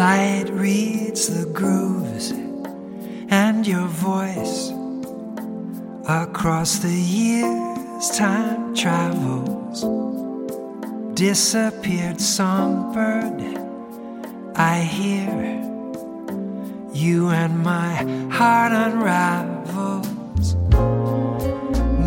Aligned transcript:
light 0.00 0.48
reads 0.52 1.28
the 1.28 1.44
grooves 1.52 2.30
and 3.28 3.66
your 3.66 3.86
voice 3.86 4.70
across 6.08 6.78
the 6.78 6.98
years. 7.18 8.08
Time 8.16 8.74
travels. 8.74 9.78
Disappeared 11.12 12.18
songbird 12.18 13.38
i 14.56 14.76
hear 14.96 15.36
you 16.94 17.28
and 17.28 17.54
my 17.62 17.92
heart 18.36 18.72
unravels. 18.72 20.06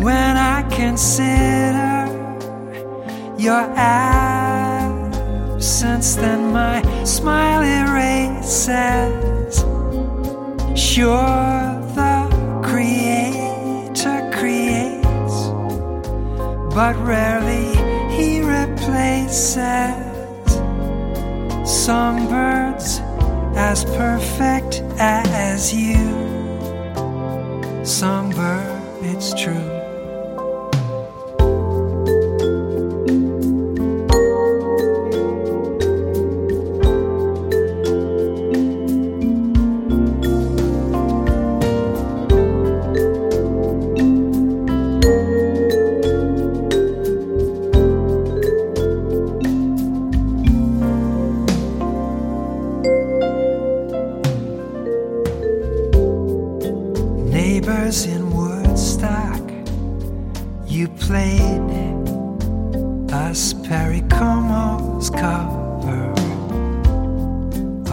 When 0.06 0.34
i 0.52 0.56
consider 0.80 1.94
your 3.38 3.64
eyes 3.78 4.33
absence 5.64 6.14
then 6.16 6.52
my 6.52 6.82
smile 7.04 7.62
erases. 7.62 9.64
Sure 10.78 11.80
the 11.96 12.60
creator 12.62 14.30
creates 14.36 15.36
but 16.74 16.94
rarely 16.96 17.72
he 18.14 18.42
replaces. 18.42 19.56
Songbirds 21.64 23.00
as 23.56 23.86
perfect 23.96 24.82
as 24.98 25.72
you. 25.72 26.12
Songbird 27.84 28.82
it's 29.00 29.32
true 29.32 29.73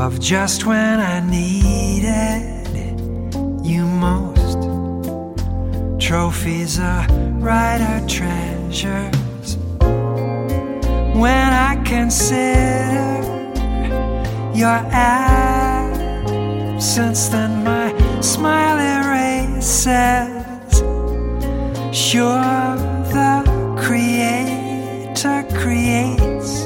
of 0.02 0.20
just 0.20 0.66
when 0.66 1.00
I 1.00 1.20
needed 1.20 2.42
you 3.64 3.86
most. 3.86 4.60
Trophies 6.00 6.80
a 6.80 7.06
writer 7.40 8.02
treasures 8.08 9.58
when 11.24 11.50
I 11.70 11.76
consider 11.86 13.22
your 14.56 14.80
absence, 15.70 16.10
then 17.30 17.64
my 17.64 17.94
smile 18.22 18.80
erases. 18.98 20.82
Sure, 21.96 22.76
the 23.16 23.34
Creator 23.78 25.46
creates, 25.54 26.66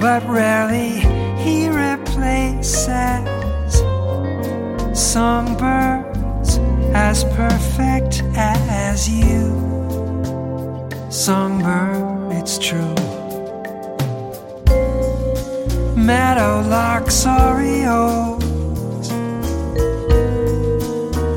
but 0.00 0.22
rarely 0.28 1.02
He 1.42 1.68
replaces 2.64 3.82
songbirds 4.98 6.58
as 6.94 7.24
perfect 7.36 8.22
as 8.36 9.08
you. 9.08 9.52
Songbird, 11.10 12.32
it's 12.32 12.58
true. 12.58 12.94
Meadowlarks, 15.94 17.26
Orioles, 17.26 19.08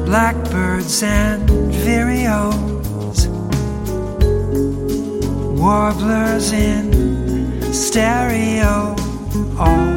blackbirds, 0.05 1.03
and 1.03 1.49
vireos, 1.83 3.27
warblers 5.59 6.53
in 6.53 7.73
stereo. 7.73 8.95
All. 9.59 9.96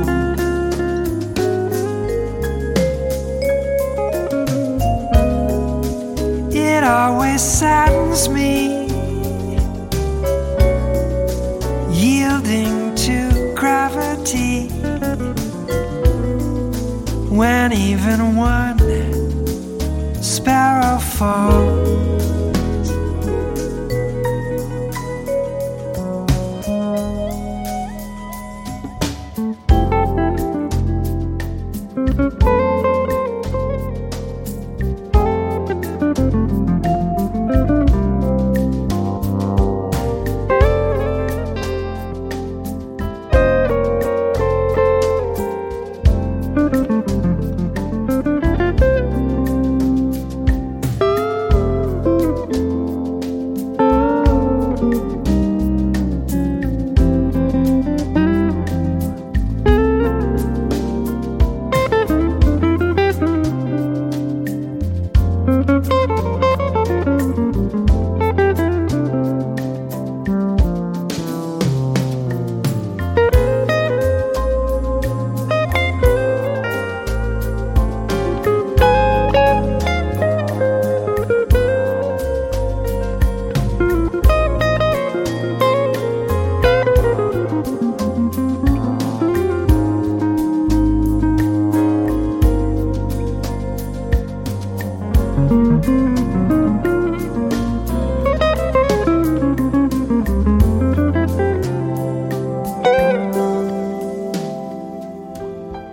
When 17.30 17.72
even 17.72 18.36
one 18.36 18.78
sparrow 20.22 20.98
falls. 20.98 22.09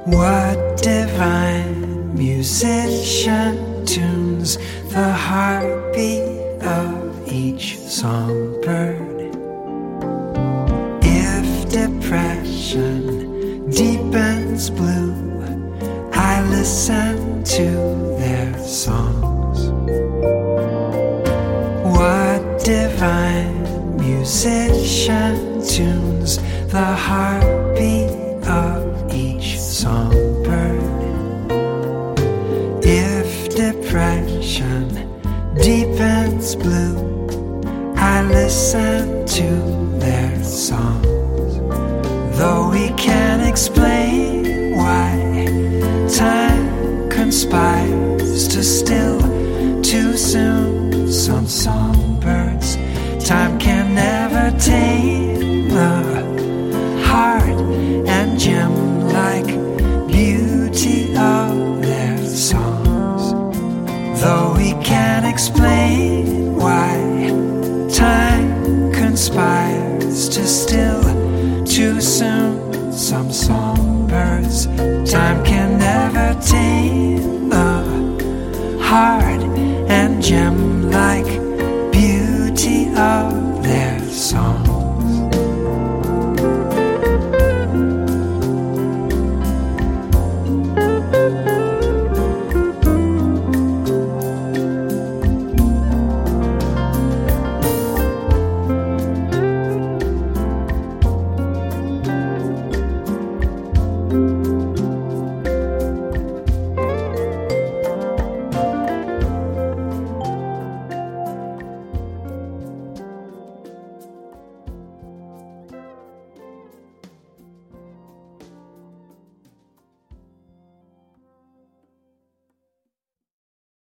What 0.07 0.81
divine 0.81 2.15
musician 2.15 3.85
tunes 3.85 4.55
the 4.87 5.11
heartbeat 5.11 6.63
of 6.63 7.27
each 7.27 7.77
songbird? 7.77 9.35
If 11.03 11.69
depression 11.69 13.69
deepens 13.69 14.69
blue, 14.69 15.43
I 16.13 16.41
listen 16.51 17.43
to 17.43 17.69
their 18.17 18.57
songs. 18.59 19.59
What 21.83 22.63
divine 22.63 23.97
musician 23.97 25.61
tunes 25.67 26.37
the 26.71 26.95
heartbeat 26.95 28.47
of 28.47 28.86
each 29.11 29.59
songbird? 29.59 30.81
If 32.83 33.55
depression 33.55 34.87
deepens 35.55 36.55
blue, 36.55 37.63
I 37.95 38.23
listen 38.23 39.25
to 39.25 39.99
their 39.99 40.43
songs. 40.43 41.59
Though 42.37 42.69
we 42.69 42.89
can't 42.95 43.43
explain 43.47 44.75
why 44.77 45.47
time 46.15 47.09
conspires 47.09 48.47
to 48.49 48.63
still 48.63 49.19
too 49.81 50.15
soon 50.15 51.11
some 51.11 51.47
songbirds. 51.47 52.77
Time 53.25 53.56
hurts. 74.17 74.65
Time 75.11 75.43
can 75.45 75.77
never 75.77 76.27
tame 76.41 77.49
the 77.49 77.69
heart 78.81 79.41
and 79.97 80.21
gem 80.21 80.57
like 80.91 81.29
beauty 81.91 82.89
of 82.95 83.63
their 83.63 83.99
song. 84.09 84.66